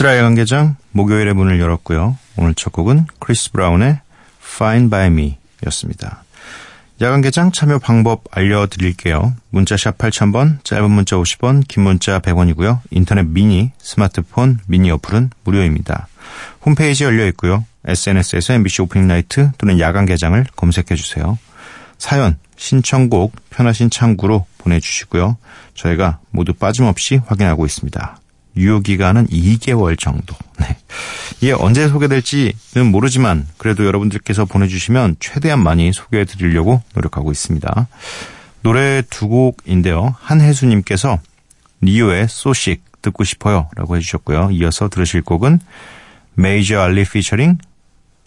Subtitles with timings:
[0.00, 2.16] 야간 개장 목요일에 문을 열었고요.
[2.36, 4.00] 오늘 첫 곡은 크리스 브라운의
[4.42, 6.24] Fine by Me 였습니다.
[7.02, 9.34] 야간 개장 참여 방법 알려드릴게요.
[9.50, 12.80] 문자 샵 8000번, 짧은 문자 50원, 긴 문자 100원이고요.
[12.90, 16.08] 인터넷 미니, 스마트폰, 미니 어플은 무료입니다.
[16.64, 17.64] 홈페이지 열려 있고요.
[17.84, 21.38] SNS에서 MBC Opening Night 또는 야간 개장을 검색해 주세요.
[21.98, 25.36] 사연, 신청곡 편하신 창구로 보내주시고요.
[25.74, 28.18] 저희가 모두 빠짐없이 확인하고 있습니다.
[28.56, 30.34] 유효 기간은 2개월 정도.
[30.60, 30.76] 네.
[31.40, 37.88] 이게 언제 소개될지는 모르지만 그래도 여러분들께서 보내주시면 최대한 많이 소개해 드리려고 노력하고 있습니다.
[38.62, 40.14] 노래 두 곡인데요.
[40.20, 41.18] 한혜수님께서
[41.82, 44.50] 니요의 So Sick 듣고 싶어요 라고 해주셨고요.
[44.52, 45.58] 이어서 들으실 곡은
[46.34, 47.58] 메이저 알리 피처링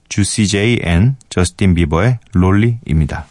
[0.10, 3.28] 주시 제이 and 저스틴 비버의 Lolly입니다.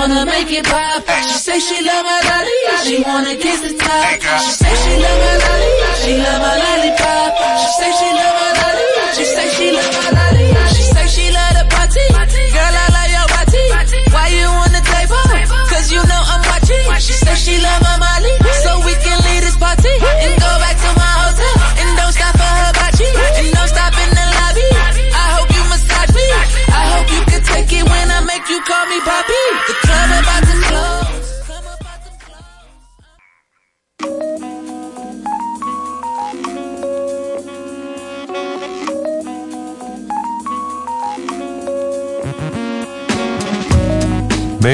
[0.00, 1.04] Wanna make it pop.
[1.28, 4.20] She say she love my body, she wanna kiss the top.
[4.44, 7.30] She say she love my body, she love my lollipop.
[7.60, 8.08] She say she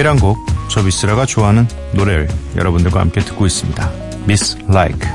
[0.07, 3.91] 매일 한 곡, 저 미쓰라가 좋아하는 노래를 여러분들과 함께 듣고 있습니다.
[4.23, 5.11] Miss Like.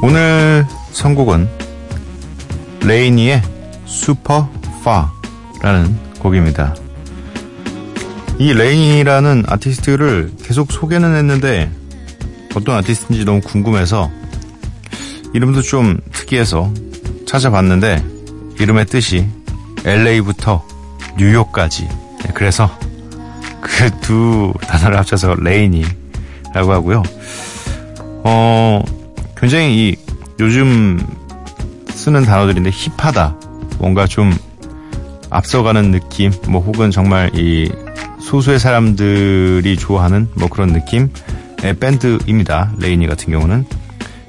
[0.00, 1.48] 오늘 선곡은
[2.82, 3.42] LANY의
[3.88, 4.44] Super
[4.82, 6.76] Far라는 곡입니다.
[8.38, 11.72] 이 LANY라는 아티스트를 계속 소개는 했는데
[12.54, 14.08] 어떤 아티스트인지 너무 궁금해서
[15.34, 16.72] 이름도 좀 특이해서
[17.26, 18.04] 찾아봤는데
[18.60, 19.26] 이름의 뜻이
[19.88, 20.64] LA부터
[21.16, 21.88] 뉴욕까지.
[21.88, 22.70] 네, 그래서
[23.60, 27.02] 그 두 단어를 합쳐서 LANY라고 하고요.
[28.24, 28.82] 어,
[29.36, 29.96] 굉장히 이
[30.40, 30.98] 요즘
[31.90, 33.36] 쓰는 단어들인데 힙하다.
[33.78, 34.34] 뭔가 좀
[35.30, 37.70] 앞서가는 느낌, 뭐 혹은 정말 이
[38.20, 42.72] 소수의 사람들이 좋아하는 뭐 그런 느낌의 밴드입니다.
[42.78, 43.66] LANY 같은 경우는.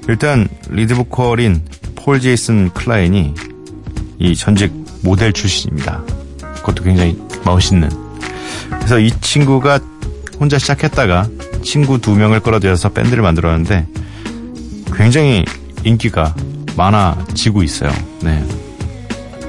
[0.07, 1.61] 일단 리드 보컬인
[1.95, 3.33] 폴 제이슨 클라인이
[4.19, 6.03] 이 전직 모델 출신입니다.
[6.57, 7.89] 그것도 굉장히 멋있는.
[8.69, 9.79] 그래서 이 친구가
[10.39, 11.27] 혼자 시작했다가
[11.63, 13.87] 친구 두 명을 끌어들여서 밴드를 만들었는데
[14.95, 15.45] 굉장히
[15.83, 16.33] 인기가
[16.75, 17.91] 많아지고 있어요.
[18.21, 18.43] 네.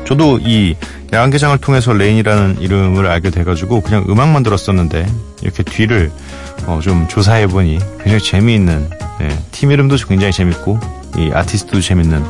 [0.06, 0.74] 저도 이
[1.12, 5.06] 야간개장을 통해서 LANY라는 이름을 알게 돼가지고 그냥 음악만 들었었는데
[5.42, 6.10] 이렇게 뒤를
[6.66, 10.78] 어, 좀 조사해보니 굉장히 재미있는 네, 팀 이름도 굉장히 재밌고
[11.16, 12.24] 이 아티스트도 재밌는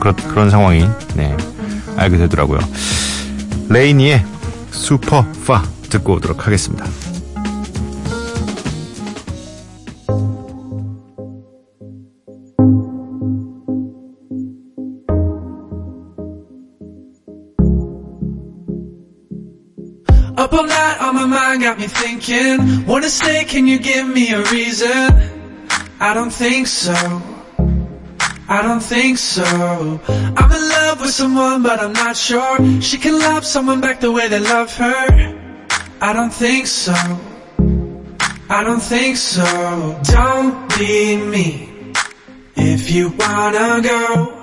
[0.00, 1.36] 그런, 그런 상황이 네,
[1.96, 2.60] 알게 되더라고요.
[3.68, 4.24] 레이니의
[4.70, 6.84] 슈퍼파 듣고 오도록 하겠습니다.
[28.46, 29.42] I don't think so.
[30.36, 34.12] I'm in love with someone, but I'm not sure she can love someone back the
[34.12, 35.34] way they love her.
[36.00, 36.92] I don't think so.
[38.50, 39.44] I don't think so.
[40.04, 41.92] Don't be me.
[42.56, 44.42] If you wanna go,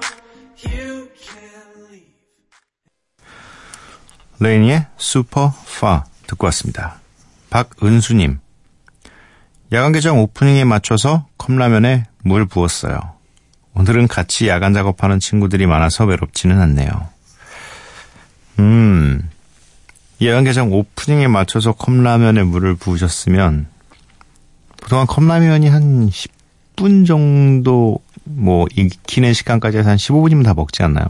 [0.57, 2.09] you can leave.
[4.39, 6.99] 레이니의 슈퍼 파 듣고 왔습니다.
[7.51, 8.39] 박은수님.
[9.73, 13.20] 야간 개장 오프닝에 맞춰서 컵라면에 물 부었어요.
[13.73, 16.89] 오늘은 같이 야간 작업하는 친구들이 많아서 외롭지는 않네요.
[18.59, 19.29] 음,
[20.23, 23.67] 야간 개장 오프닝에 맞춰서 컵라면에 물을 부으셨으면
[24.81, 31.05] 그동안 컵라면이 한 10분 정도 뭐 익히는 시간까지 해서 한 15분이면 다 먹지 않나요?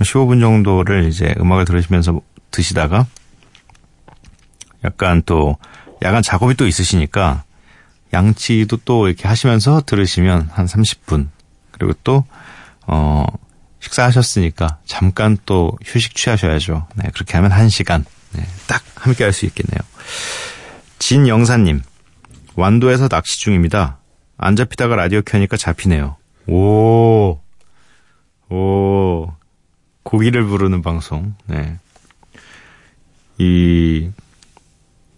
[0.00, 3.06] 15분 정도를 이제 음악을 들으시면서 드시다가
[4.84, 5.56] 약간 또
[6.02, 7.44] 야간 작업이 또 있으시니까
[8.12, 11.28] 양치도 또 이렇게 하시면서 들으시면 한 30분
[11.82, 12.24] 그리고 또
[12.86, 13.26] 어,
[13.80, 16.86] 식사하셨으니까 잠깐 또 휴식 취하셔야죠.
[16.94, 19.80] 네, 그렇게 하면 1시간 네, 딱 함께 할 수 있겠네요.
[21.00, 21.82] 진영사님
[22.54, 23.98] 완도에서 낚시 중입니다.
[24.38, 26.16] 안 잡히다가 라디오 켜니까 잡히네요.
[26.46, 27.40] 오,
[28.48, 29.32] 오,
[30.04, 31.34] 고기를 부르는 방송.
[31.46, 31.78] 네.
[33.38, 34.10] 이,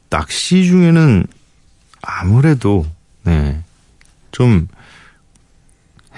[0.08, 1.26] 낚시 중에는
[2.00, 2.87] 아무래도,
[3.25, 3.62] 네,
[4.31, 4.69] 좀,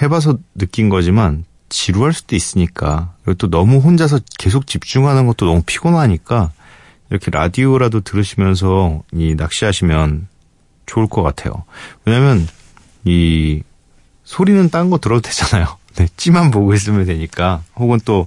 [0.01, 6.53] 해봐서 느낀 거지만, 지루할 수도 있으니까, 그리고 또 너무 혼자서 계속 집중하는 것도 너무 피곤하니까,
[7.11, 10.29] 이렇게 라디오라도 들으시면서 이 낚시하시면
[10.87, 11.65] 좋을 것 같아요.
[12.05, 12.47] 왜냐면,
[13.05, 13.63] 이,
[14.25, 15.79] 소리는 딴 거 들어도 되잖아요.
[15.97, 17.63] 네, 찌만 보고 있으면 되니까.
[17.77, 18.27] 혹은 또,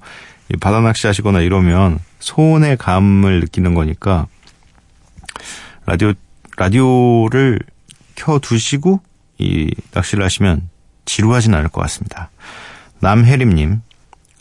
[0.52, 4.28] 이 바다 낚시 하시거나 이러면 소원의 감을 느끼는 거니까,
[5.86, 6.14] 라디오,
[6.58, 7.60] 라디오를
[8.16, 9.02] 켜 두시고,
[9.38, 10.68] 이 낚시를 하시면
[11.14, 12.30] 지루하진 않을 것 같습니다.
[13.00, 13.82] 남혜림님,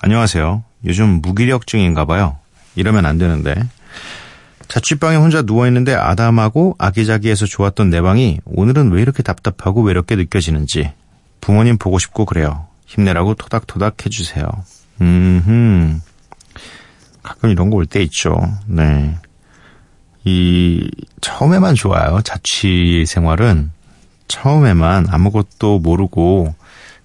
[0.03, 0.63] 안녕하세요.
[0.85, 2.37] 요즘 무기력증인가 봐요.
[2.77, 3.55] 이러면 안 되는데.
[4.69, 10.93] 자취방에 혼자 누워있는데 아담하고 아기자기해서 좋았던 내 방이 오늘은 왜 이렇게 답답하고 외롭게 느껴지는지
[11.41, 12.67] 부모님 보고 싶고 그래요.
[12.85, 14.47] 힘내라고 토닥토닥 해주세요.
[15.01, 16.03] 음,
[17.23, 18.37] 가끔 이런 거 올 때 있죠.
[18.67, 19.17] 네.
[20.25, 20.87] 이,
[21.23, 22.21] 처음에만 좋아요.
[22.23, 23.71] 자취 생활은.
[24.29, 26.55] 처음에만 아무것도 모르고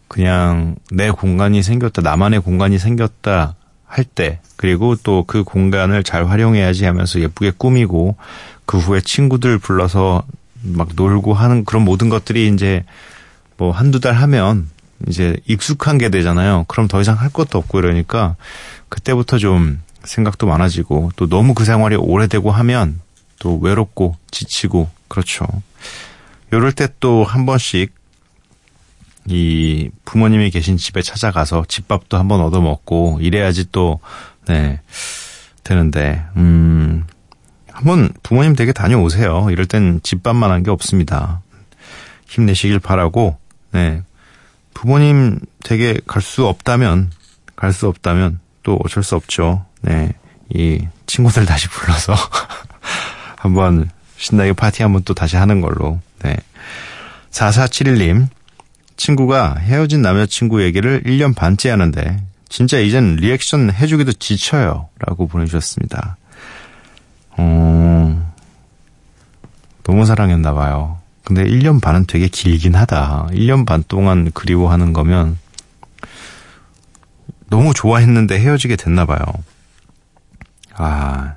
[0.08, 3.56] 그냥 내 공간이 생겼다, 나만의 공간이 생겼다
[3.86, 8.16] 할 때, 그리고 또 그 공간을 잘 활용해야지 하면서 예쁘게 꾸미고
[8.66, 10.24] 그 후에 친구들 불러서
[10.62, 12.84] 막 놀고 하는 그런 모든 것들이 이제
[13.58, 14.70] 뭐 한두 달 하면
[15.08, 16.66] 이제 익숙한 게 되잖아요.
[16.68, 18.36] 그럼 더 이상 할 것도 없고 이러니까
[18.90, 23.02] 그때부터 좀 생각도 많아지고 또 너무 그 생활이 오래되고 하면
[23.40, 25.46] 또 외롭고 지치고 그렇죠.
[26.54, 27.92] 요럴 때 또 한 번씩
[29.26, 34.00] 이 부모님이 계신 집에 찾아가서 집밥도 한번 얻어 먹고 이래야지 또,
[34.48, 34.80] 네,
[35.64, 37.06] 되는데, 음,
[37.72, 39.48] 한번 부모님 댁에 다녀오세요.
[39.50, 41.42] 이럴 땐 집밥만 한 게 없습니다.
[42.28, 43.38] 힘내시길 바라고,
[43.72, 44.04] 네,
[44.76, 47.12] 부모님 댁에 갈 수 없다면,
[47.56, 49.66] 갈 수 없다면 또 어쩔 수 없죠.
[49.82, 50.14] 네,
[50.54, 52.14] 이 친구들 다시 불러서
[53.38, 56.38] 한번 신나게 파티 한번 또 다시 하는 걸로, 네.
[57.32, 58.28] 4471님,
[58.96, 64.90] 친구가 헤어진 남자친구 얘기를 1년 반째 하는데 진짜 이젠 리액션 해주기도 지쳐요.
[65.00, 66.18] 라고 보내주셨습니다.
[67.38, 68.34] 어,
[69.84, 71.00] 너무 사랑했나 봐요.
[71.24, 73.30] 근데 1년 반은 되게 길긴 하다.
[73.32, 75.40] 1년 반 동안 그리워하는 거면
[77.50, 79.20] 너무 좋아했는데 헤어지게 됐나 봐요.
[80.76, 81.36] 아,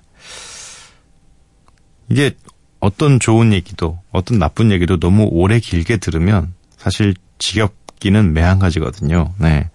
[2.09, 2.37] 이게
[2.80, 9.35] 어떤 좋은 얘기도 어떤 나쁜 얘기도 너무 오래 길게 들으면 사실 지겹기는 매한가지거든요.
[9.38, 9.71] 네.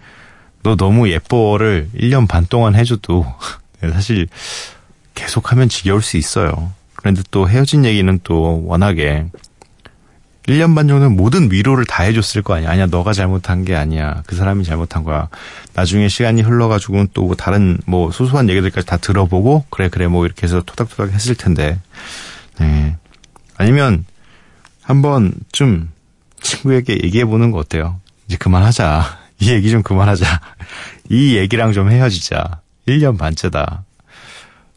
[0.63, 3.25] 너 너무 예뻐를 1년 반 동안 해줘도
[3.81, 4.27] 사실
[5.15, 6.71] 계속하면 지겨울 수 있어요.
[6.95, 9.25] 그런데 또 헤어진 얘기는 또 워낙에
[10.47, 12.71] 1년 반 정도는 모든 위로를 다 해줬을 거 아니야.
[12.71, 14.23] 아니야, 너가 잘못한 게 아니야.
[14.25, 15.29] 그 사람이 잘못한 거야.
[15.73, 20.61] 나중에 시간이 흘러가지고는 또 다른 뭐 소소한 얘기들까지 다 들어보고 그래 그래 뭐 이렇게 해서
[20.65, 21.79] 토닥토닥 했을 텐데.
[22.59, 22.97] 네.
[23.57, 24.05] 아니면
[24.81, 25.91] 한번 좀
[26.41, 27.99] 친구에게 얘기해 보는 거 어때요?
[28.27, 29.19] 이제 그만하자.
[29.39, 30.25] 이 얘기 좀 그만하자.
[31.09, 32.61] 이 얘기랑 좀 헤어지자.
[32.87, 33.83] 1년 반째다.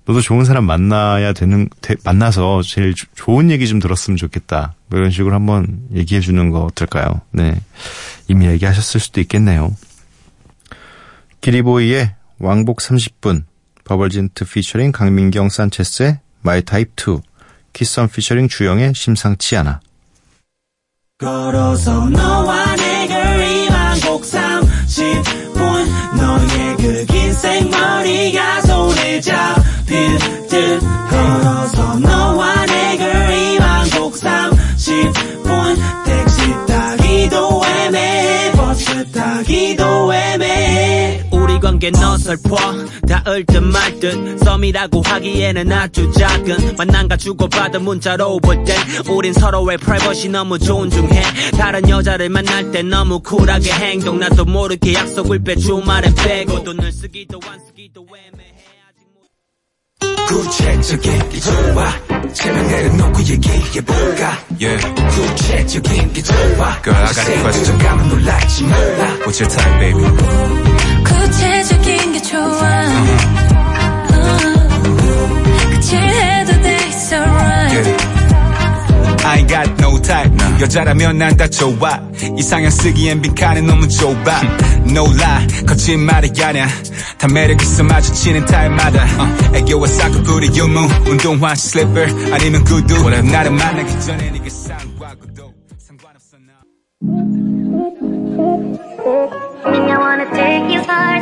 [0.07, 4.75] 너도 좋은 사람 만나야 되는, 되, 만나서 제일 조, 좋은 얘기 좀 들었으면 좋겠다.
[4.89, 7.23] 뭐 이런 식으로 한번 얘기해 주는 거 어떨까요?
[7.31, 7.59] 네.
[8.29, 9.75] 이미 얘기하셨을 수도 있겠네요.
[11.41, 13.45] 기리보이의 왕복 30분,
[13.85, 17.21] 버벌진트 피처링 강민경 산체스의 My Type 2,
[17.75, 19.81] 키썸 피처링 주영의 심상치 않아.
[21.19, 32.67] 걸어서 너와 내 거리만 곡 30분 너의 그 긴 생머리가 손에 잡힐 듯 걸어서 너와
[32.67, 35.77] 내 거리만 곡 30분
[41.85, 42.57] 우리 관계는 어설퍼.
[43.07, 48.77] 닿을 듯 말 듯 썸이라고 하기에는 아주 작은 만남과 주고받은 문자로 볼 땐
[49.11, 51.23] 우린 서로의 프라이버시 너무 존중해.
[51.59, 54.19] 다른 여자를 만날 때 너무 쿨하게 행동.
[54.19, 58.55] 나도 모르게 약속을 빼 주말엔 빼고 돈을 쓰기도 안 쓰기도 애매해.
[60.01, 64.39] 못 구체적인 게 좋아 제발 내려놓고 얘기해 볼까?
[65.11, 67.79] 구체적인 게 좋아 Girl, I got a question.
[67.79, 69.19] 감은 놀라지 말라.
[69.27, 70.94] What's your type, baby?
[71.25, 73.15] 구체적인 게 좋아 어.
[79.27, 80.31] I got no type.
[80.61, 81.99] 여자라면 난 다 좋아.
[82.39, 84.41] 이상형 쓰기엔 빈칸은 너무 좁아.
[84.91, 86.69] No lie, 거짓말이 아냐.
[87.19, 89.03] 다 매력 있어 마주치는 타입마다.
[89.19, 90.81] 어, 애교와 쌍꺼풀이 유무.
[91.11, 92.01] 운동화 슬리퍼
[92.35, 93.09] 아니면 구두.
[93.11, 94.77] 나를 만나기 전에 네가 상
[99.67, 101.21] I wanna take you far.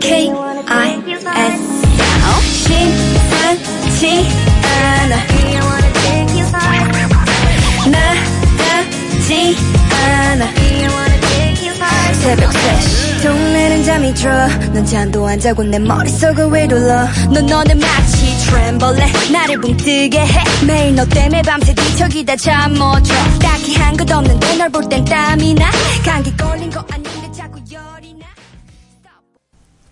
[0.00, 0.32] K
[0.66, 1.62] I S
[2.66, 4.26] 심상치
[4.62, 6.74] 않아 I wanna take you far.
[7.88, 9.56] 나답지
[9.92, 12.14] 않아 I wanna take you far.
[12.14, 14.46] 새벽 3시 동네는 잠이 들어.
[14.74, 17.06] 넌 잠도 안 자고 내 머릿속을 휘둘러.
[17.32, 19.06] 넌 너는 마치 트램벌레.
[19.32, 20.66] 나를 붕뜨게 해.
[20.66, 25.70] 매일 너 때문에 밤새 뒤척이다 잠 못자 딱히 한것 없는데 널 볼 땐 땀이 나.
[26.04, 28.26] 감기 걸린 거 아닌데 자꾸 열이 나.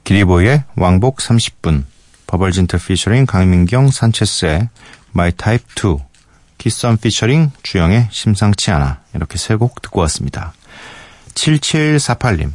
[0.05, 1.85] 기리보이의 왕복 30분,
[2.27, 4.69] 버벌진트 피처링 강민경 산체스의
[5.17, 5.97] My Type 2,
[6.59, 9.01] 키썸 피처링 주영의 심상치 않아.
[9.15, 10.53] 이렇게 세 곡 듣고 왔습니다.
[11.35, 12.51] 7748님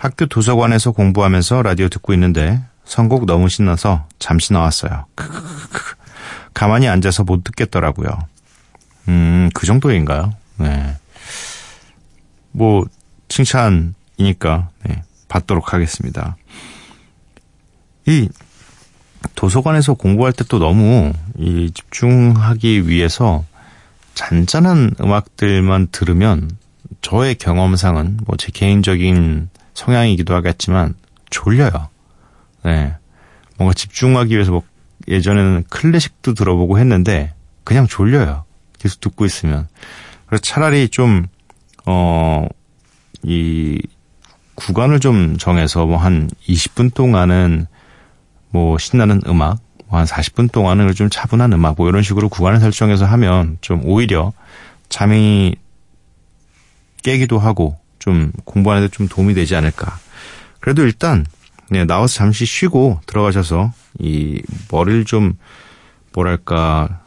[0.00, 5.04] 학교 도서관에서 공부하면서 라디오 듣고 있는데 선곡 너무 신나서 잠시 나왔어요.
[5.14, 5.96] 크크크크.
[6.54, 8.08] 가만히 앉아서 못 듣겠더라고요.
[9.08, 10.32] 음, 그 정도인가요?
[10.56, 10.96] 네.
[12.52, 12.86] 뭐,
[13.28, 16.34] 칭찬이니까, 네, 받도록 하겠습니다.
[18.06, 18.26] 이
[19.34, 23.44] 도서관에서 공부할 때 또 너무 이 집중하기 위해서
[24.14, 26.50] 잔잔한 음악들만 들으면
[27.02, 30.94] 저의 경험상은 뭐 제 개인적인 성향이기도 하겠지만
[31.30, 31.88] 졸려요.
[32.64, 32.94] 네.
[33.56, 34.62] 뭔가 집중하기 위해서 뭐
[35.08, 37.34] 예전에는 클래식도 들어보고 했는데
[37.64, 38.44] 그냥 졸려요.
[38.78, 39.68] 계속 듣고 있으면.
[40.26, 41.26] 그래서 차라리 좀,
[41.86, 42.46] 어,
[43.22, 43.80] 이
[44.54, 47.66] 구간을 좀 정해서 뭐 한 20분 동안은
[48.50, 49.58] 뭐 신나는 음악,
[49.88, 54.32] 뭐 한 40분 동안은 좀 차분한 음악, 뭐 이런 식으로 구간을 설정해서 하면 좀 오히려
[54.88, 55.54] 잠이
[57.02, 59.98] 깨기도 하고 좀 공부하는 데 좀 도움이 되지 않을까.
[60.58, 61.24] 그래도 일단
[61.70, 64.42] 네, 나와서 잠시 쉬고 들어가셔서 이
[64.72, 65.34] 머리를 좀
[66.12, 67.00] 뭐랄까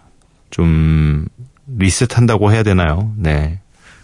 [0.50, 1.28] 좀
[1.68, 3.12] 리셋한다고 해야 되나요?
[3.18, 3.60] 네.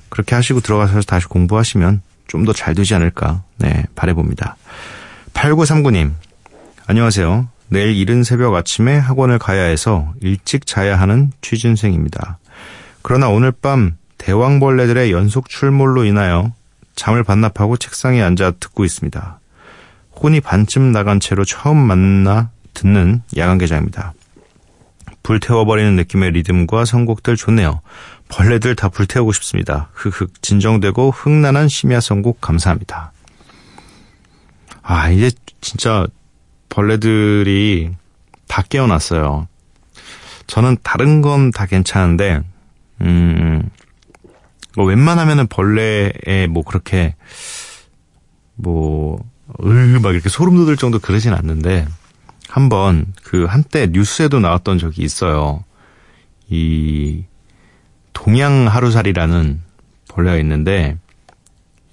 [0.10, 3.44] 그렇게 하시고 들어가서 다시 공부하시면 좀 더 잘 되지 않을까.
[3.58, 4.58] 네, 바래봅니다.
[5.34, 6.12] 8939님.
[6.88, 7.48] 안녕하세요.
[7.70, 12.40] 내일 이른 새벽 아침에 학원을 가야 해서 일찍 자야 하는 취준생입니다.
[13.04, 16.52] 그러나 오늘 밤 대왕벌레들의 연속 출몰로 인하여
[17.00, 19.40] 잠을 반납하고 책상에 앉아 듣고 있습니다.
[20.22, 24.14] 혼이 반쯤 나간 채로 처음 만나 듣는 야간 개장입니다.
[25.24, 27.80] 불태워버리는 느낌의 리듬과 선곡들 좋네요.
[28.28, 29.90] 벌레들 다 불태우고 싶습니다.
[29.94, 33.14] 흑흑 진정되고 흥난한 심야 선곡 감사합니다.
[34.82, 36.06] 아 이제 진짜
[36.68, 37.92] 벌레들이
[38.50, 39.48] 다 깨어났어요.
[40.48, 42.42] 저는 다른 건 다 괜찮은데
[43.02, 43.70] 음,
[44.80, 47.14] 뭐 웬만하면은 벌레에 뭐 그렇게
[48.56, 49.22] 뭐,
[49.62, 49.66] 으,
[50.02, 51.86] 막 이렇게 소름 돋을 정도 그러진 않는데,
[52.48, 55.66] 한번 그 한때 뉴스에도 나왔던 적이 있어요.
[56.48, 57.26] 이,
[58.14, 59.60] 동양 하루살이라는
[60.08, 60.98] 벌레가 있는데,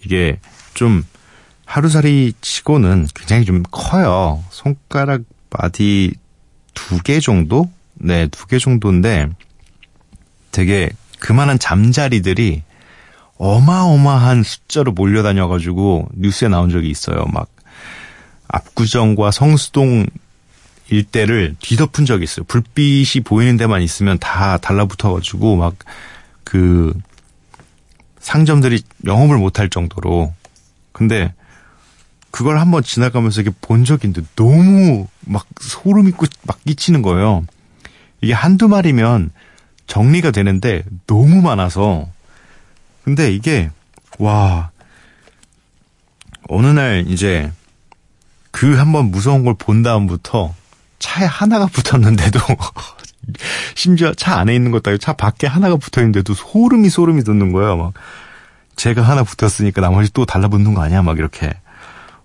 [0.05, 0.39] 이게
[0.75, 1.05] 좀
[1.65, 4.45] 하루살이 치고는 굉장히 좀 커요.
[4.51, 6.15] 손가락 마디
[6.75, 7.69] 두 개 정도?
[7.95, 9.29] 네, 두 개 정도인데,
[10.53, 12.63] 되게 그만한 잠자리들이
[13.39, 17.25] 어마어마한 숫자로 몰려다녀가지고 뉴스에 나온 적이 있어요.
[17.33, 17.49] 막
[18.49, 20.07] 압구정과 성수동
[20.89, 22.45] 일대를 뒤덮은 적이 있어요.
[22.47, 25.75] 불빛이 보이는 데만 있으면 다 달라붙어가지고 막
[26.45, 26.95] 그
[28.21, 30.33] 상점들이 영업을 못할 정도로.
[30.93, 31.35] 근데
[32.31, 37.45] 그걸 한번 지나가면서 이렇게 본 있는데 너무 막 소름이 끼- 막 끼치는 거예요.
[38.21, 39.31] 이게 한두 마리면
[39.89, 42.09] 정리가 되는데 너무 많아서
[43.07, 43.71] 근데 이게
[44.19, 44.71] 와
[46.49, 47.53] 어느 날 이제
[48.51, 50.53] 그 한번 무서운 걸 본 다음부터
[50.99, 52.41] 차에 하나가 붙었는데도
[53.77, 57.77] 심지어 차 안에 있는 것도 아니고 차 밖에 하나가 붙어 있는데도 소름이 소름이 돋는 거예요.
[57.77, 57.93] 막
[58.75, 61.03] 제가 하나 붙었으니까 나머지 또 달라붙는 거 아니야?
[61.03, 61.53] 막 이렇게.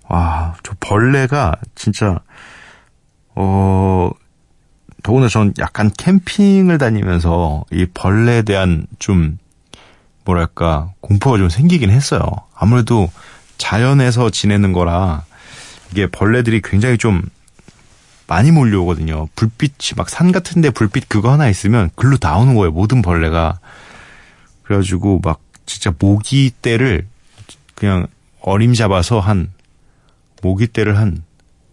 [0.09, 2.19] 와, 저 벌레가 진짜
[3.35, 4.09] 어
[5.03, 9.37] 더구나 전 약간 캠핑을 다니면서 이 벌레에 대한 좀
[10.25, 12.21] 뭐랄까 공포가 좀 생기긴 했어요.
[12.55, 13.09] 아무래도
[13.57, 15.23] 자연에서 지내는 거라
[15.91, 17.21] 이게 벌레들이 굉장히 좀
[18.27, 19.27] 많이 몰려오거든요.
[19.35, 22.71] 불빛이 막 산 같은데 불빛 그거 하나 있으면 글로 나오는 거예요.
[22.71, 23.59] 모든 벌레가.
[24.63, 27.05] 그래가지고 막 진짜 모기떼를
[27.75, 28.07] 그냥
[28.41, 29.51] 어림 잡아서 한
[30.41, 31.23] 모기떼를 한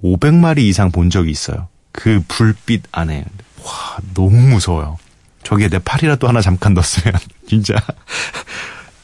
[0.02, 1.68] 500마리 이상 본 적이 있어요.
[1.92, 3.24] 그 불빛 안에.
[3.64, 4.98] 와, 너무 무서워요.
[5.42, 7.14] 저기에 내 팔이라도 하나 잠깐 넣었으면.
[7.48, 7.74] 진짜.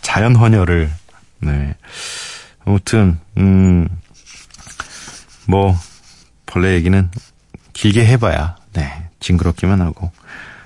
[0.02, 0.90] 자연 헌혈을.
[1.40, 1.74] 네.
[2.64, 3.88] 아무튼 음.
[5.46, 5.78] 뭐
[6.46, 7.10] 벌레 얘기는
[7.72, 10.10] 길게 해봐야 네 징그럽기만 하고.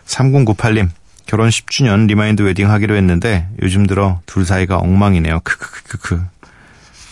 [0.07, 0.89] 3098님
[1.27, 5.41] 결혼 10주년 리마인드 웨딩 하기로 했는데 요즘 들어 둘 사이가 엉망이네요.
[5.41, 6.25] 크크크크크.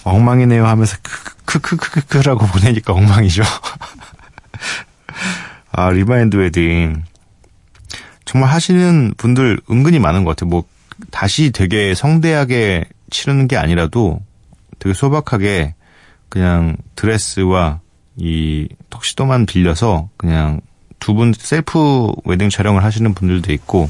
[0.05, 0.97] 엉망이네요 하면서
[1.45, 3.43] 크크크크크라고 보내니까 엉망이죠.
[5.73, 7.03] 아 리마인드 웨딩
[8.27, 10.65] 정말 하시는 분들 은근히 많은 것 같아요 뭐
[11.11, 14.21] 다시 되게 성대하게 치르는 게 아니라도
[14.79, 15.75] 되게 소박하게
[16.29, 17.81] 그냥 드레스와
[18.19, 20.61] 이 턱시도만 빌려서 그냥
[20.99, 23.89] 두 분 셀프 웨딩 촬영을 하시는 분들도 있고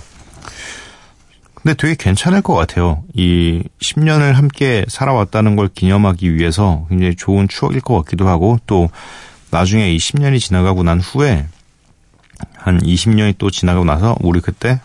[1.54, 3.02] 근데 되게 괜찮을 것 같아요.
[3.14, 8.88] 이 10년을 함께 살아왔다는 걸 기념하기 위해서 굉장히 좋은 추억일 것 같기도 하고 또
[9.50, 11.46] 나중에 이 10년이 지나가고 난 후에
[12.56, 14.80] 한 20년이 또 지나가고 나서 우리 그때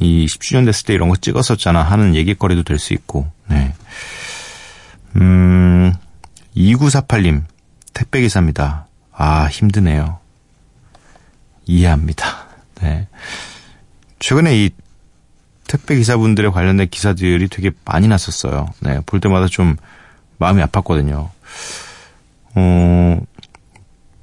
[0.00, 3.72] 이 10주년 됐을 때 이런 거 찍었었잖아 하는 얘기거리도 될 수 있고 네.
[5.16, 5.94] 음
[6.56, 7.42] 2948님
[7.94, 8.86] 택배기사입니다.
[9.12, 10.18] 아 힘드네요.
[11.66, 12.46] 이해합니다.
[12.80, 13.08] 네.
[14.20, 14.70] 최근에 이
[15.66, 18.68] 택배 기사분들에 관련된 기사들이 되게 많이 났었어요.
[18.80, 19.76] 네, 볼 때마다 좀
[20.38, 21.28] 마음이 아팠거든요.
[22.54, 23.20] 어,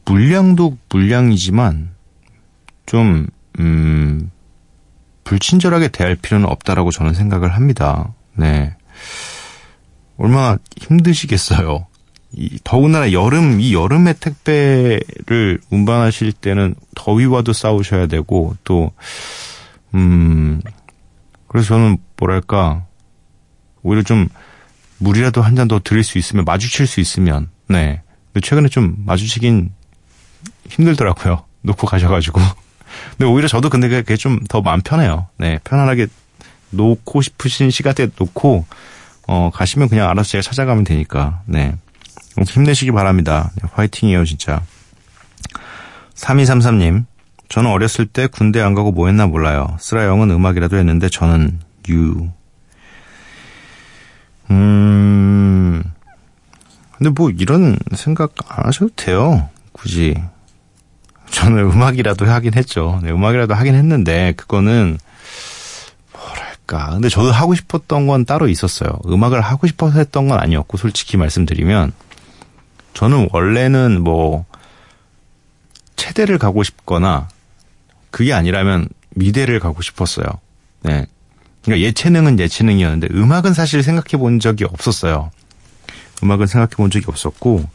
[0.05, 1.94] 물량도 물량이지만
[2.85, 3.27] 좀,
[3.59, 4.31] 음,
[5.23, 8.13] 불친절하게 대할 필요는 없다라고 저는 생각을 합니다.
[8.35, 8.75] 네.
[10.17, 11.87] 얼마나 힘드시겠어요.
[12.33, 18.91] 이, 더군다나 여름, 이 여름에 택배를 운반하실 때는 더위와도 싸우셔야 되고, 또,
[19.93, 20.61] 음,
[21.47, 22.85] 그래서 저는 뭐랄까,
[23.83, 24.27] 오히려 좀
[24.97, 28.01] 물이라도 한 잔 더 드릴 수 있으면, 마주칠 수 있으면, 네.
[28.33, 29.71] 근데 최근에 좀 마주치긴
[30.69, 31.45] 힘들더라고요.
[31.63, 32.41] 놓고 가셔가지고.
[33.11, 35.27] 근데 오히려 저도 근데 그게 좀 더 마음 편해요.
[35.37, 35.59] 네.
[35.63, 36.07] 편안하게
[36.71, 38.65] 놓고 싶으신 시간대에 놓고,
[39.27, 41.75] 어, 가시면 그냥 알아서 제가 찾아가면 되니까, 네.
[42.47, 43.51] 힘내시기 바랍니다.
[43.61, 44.61] 네, 화이팅이에요, 진짜.
[46.15, 47.05] 3233님,
[47.49, 49.77] 저는 어렸을 때 군대 안 가고 뭐 했나 몰라요.
[49.79, 52.29] 쓰라 영은 음악이라도 했는데 저는 유.
[54.49, 55.83] 음,
[56.97, 59.49] 근데 뭐 이런 생각 안 하셔도 돼요.
[59.71, 60.15] 굳이.
[61.31, 62.99] 저는 음악이라도 하긴 했죠.
[63.03, 64.97] 네, 음악이라도 하긴 했는데 그거는
[66.13, 66.91] 뭐랄까.
[66.91, 68.99] 근데 저도 하고 싶었던 건 따로 있었어요.
[69.07, 71.91] 음악을 하고 싶어서 했던 건 아니었고 솔직히 말씀드리면
[72.93, 74.45] 저는 원래는 뭐
[75.95, 77.27] 체대를 가고 싶거나
[78.11, 80.25] 그게 아니라면 미대를 가고 싶었어요.
[80.81, 81.05] 네.
[81.63, 85.31] 그러니까 예체능은 예체능이었는데 음악은 사실 생각해 본 적이 없었어요.
[86.23, 87.67] 음악은 생각해 본 적이 없었고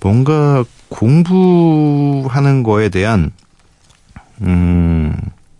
[0.00, 3.32] 뭔가 공부하는 거에 대한
[4.42, 5.14] 음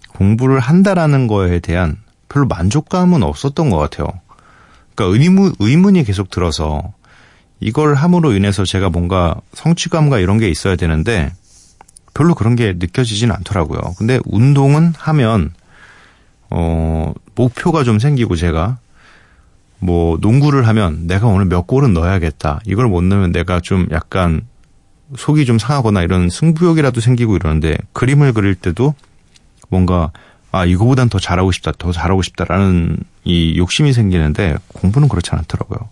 [0.09, 1.96] 공부를 한다라는 거에 대한
[2.29, 4.09] 별로 만족감은 없었던 것 같아요.
[4.94, 6.92] 그러니까 의문, 의문이 계속 들어서
[7.61, 11.33] 이걸 함으로 인해서 제가 뭔가 성취감과 이런 게 있어야 되는데
[12.14, 13.81] 별로 그런 게 느껴지진 않더라고요.
[13.99, 15.53] 근데 운동은 하면
[16.51, 18.79] 어 목표가 좀 생기고 제가
[19.79, 22.61] 뭐 농구를 하면 내가 오늘 몇 골은 넣어야겠다.
[22.67, 24.43] 이걸 못 넣으면 내가 좀 약간
[25.17, 28.95] 속이 좀 상하거나 이런 승부욕이라도 생기고 이러는데 그림을 그릴 때도
[29.69, 30.11] 뭔가
[30.53, 35.89] 아 이거보단 더 잘하고 싶다, 더 잘하고 싶다라는 이 욕심이 생기는데 공부는 그렇지 않더라고요.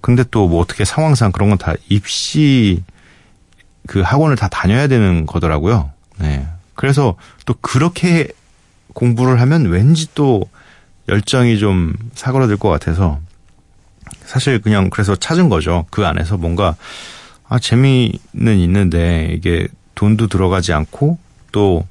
[0.00, 2.82] 근데 또 뭐 어떻게 상황상 그런 건 다 입시
[3.86, 5.90] 그 학원을 다 다녀야 되는 거더라고요.
[6.18, 6.46] 네.
[6.74, 7.16] 그래서
[7.46, 8.28] 또 그렇게
[8.92, 10.44] 공부를 하면 왠지 또
[11.08, 13.20] 열정이 좀 사그러들 것 같아서
[14.24, 15.86] 사실 그냥 그래서 찾은 거죠.
[15.90, 16.76] 그 안에서 뭔가
[17.48, 21.18] 아 재미는 있는데 이게 돈도 들어가지 않고
[21.52, 21.86] 또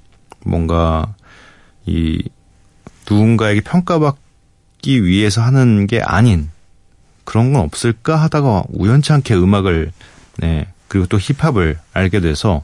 [0.46, 1.14] 뭔가
[1.86, 2.24] 이
[3.10, 6.50] 누군가에게 평가받기 위해서 하는 게 아닌
[7.24, 9.92] 그런 건 없을까 하다가 우연치 않게 음악을
[10.38, 12.64] 네 그리고 또 힙합을 알게 돼서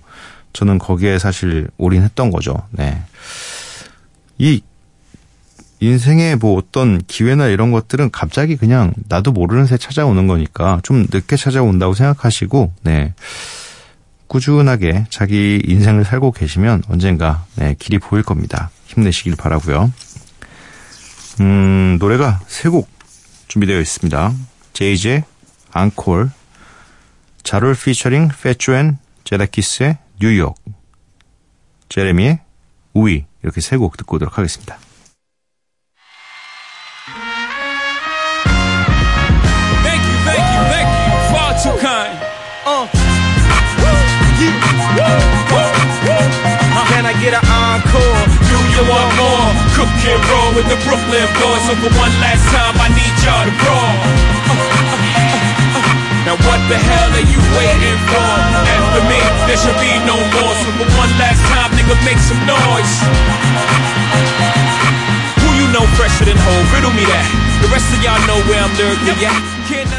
[0.53, 2.67] 저는 거기에 사실 올인했던 거죠.
[2.71, 3.01] 네.
[4.38, 4.62] 이
[5.82, 11.38] 인생의 뭐 어떤 기회나 이런 것들은 갑자기 그냥 나도 모르는 새 찾아오는 거니까 좀 늦게
[11.38, 13.13] 찾아온다고 생각하시고 네.
[14.28, 18.70] 꾸준하게 자기 인생을 살고 계시면 언젠가 네, 길이 보일 겁니다.
[18.86, 19.92] 힘내시길 바라고요.
[21.39, 22.89] 음, 노래가 세 곡
[23.48, 24.34] 준비되어 있습니다.
[24.74, 25.24] 제이제
[25.72, 26.30] 앙콜,
[27.44, 30.56] 자롤 피처링 페츄앤 제다키스의 뉴욕,
[31.89, 32.39] 제레미의
[32.94, 34.78] 우위 이렇게 세 곡 듣고 오도록 하겠습니다.
[41.60, 42.15] Too kind.
[42.63, 42.88] Uh.
[46.88, 48.24] Can I get an encore?
[48.48, 49.52] Do you want more?
[49.76, 51.63] Cook and roll with the Brooklyn boys.
[51.67, 53.91] So for one last time, I need y'all to brawl.
[56.24, 58.32] Now what the hell are you waiting for?
[58.63, 60.56] After me, there should be no more.
[60.63, 62.93] So for one last time, nigga, make some noise.
[65.43, 66.63] Who you know fresher than whole?
[66.72, 67.28] Riddle me that.
[67.60, 69.98] The rest of y'all know where I'm lurking at.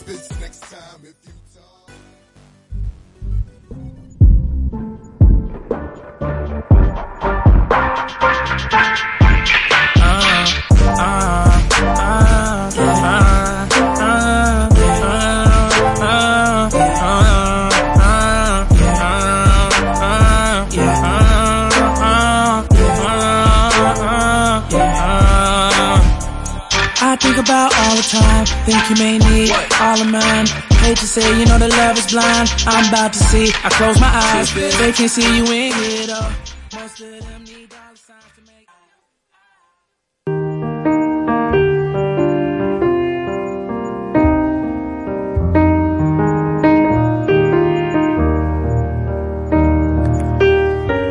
[28.01, 30.47] time, think you may need all of mine.
[30.81, 32.49] Hate to say, you know the love is blind.
[32.67, 33.51] I'm about to see.
[33.63, 36.09] I close my eyes, they can see you in it.
[36.11, 36.35] Oh.
[36.73, 38.67] Most of them need dollar signs to make.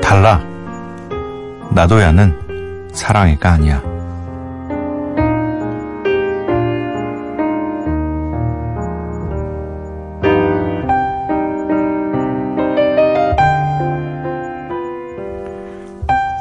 [0.03, 0.43] 달라.
[1.73, 3.90] 나도야는 사랑이가 아니야.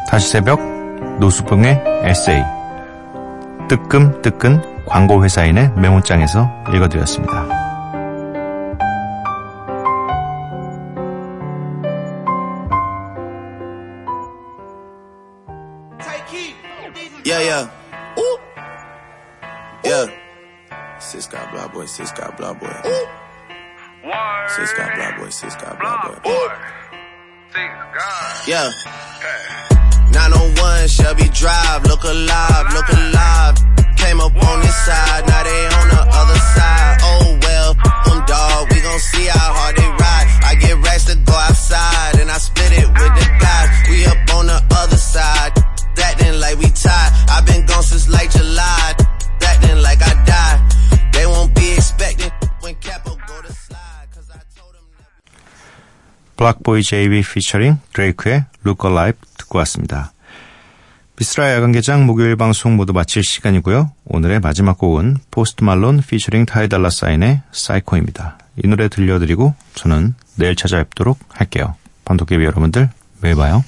[0.10, 0.60] 다시 새벽
[1.19, 2.43] 노수봉의 에세이
[3.67, 7.45] 뜨끔뜨끈 광고회사인의 메모장에서 읽어드렸습니다.
[17.24, 17.69] Yeah, yeah.
[18.17, 18.39] Ooh.
[19.86, 20.08] Yeah.
[20.98, 22.74] Sis got blah boy, sis got blah boy.
[24.48, 26.17] Sis got blah boy, sis got blah boy.
[28.48, 29.68] Yeah.
[30.12, 33.56] 901 Shelby Drive, look alive, look alive.
[33.98, 36.98] Came up on this side, now they on the other side.
[37.04, 37.74] Oh well,
[38.06, 40.28] them dog, we gon' see how hard they ride.
[40.50, 43.69] I get racks to go outside, and I split it with the guys.
[43.89, 45.54] We up on the other side,
[46.02, 47.12] acting like we tied.
[47.30, 48.95] i been gone since like July,
[49.45, 51.13] acting like I died.
[51.13, 54.86] They won't be expecting when Capo go to slide, cause I told them.
[56.38, 60.13] BlocBoy JB featuring Drake의 Look Alive 듣고 왔습니다.
[61.17, 63.91] 미쓰라 야간개장 목요일 방송 모두 마칠 시간이고요.
[64.05, 68.38] 오늘의 마지막 곡은 Post Malone featuring Ty Dolla $ign의 Psycho입니다.
[68.63, 71.75] 이 노래 들려드리고 저는 내일 찾아뵙도록 할게요.
[72.06, 72.89] 밤도깨비 여러분들
[73.21, 73.65] 매일 봐요.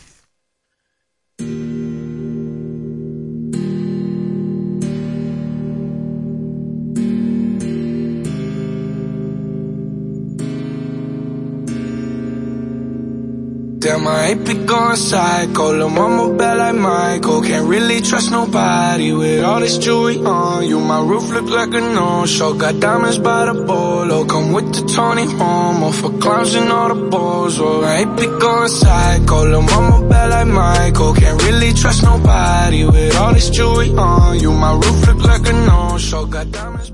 [13.82, 15.76] Damn, I ain't be going psycho.
[15.76, 17.42] Lil' mama bad like Michael.
[17.42, 20.80] Can't really trust nobody with all this jewelry on you.
[20.80, 22.54] My roof look like a no-show.
[22.54, 24.24] Got diamonds by the bolo.
[24.26, 27.60] Come with the Tony Homo for clowns and all the balls.
[27.60, 29.50] Oh, I ain't be going psycho.
[29.50, 31.16] Lil' mama bad like Michael.
[31.16, 34.52] Can't really trust nobody with all this jewelry on you.
[34.52, 36.28] My roof look like a no-show.
[36.28, 36.91] Got diamonds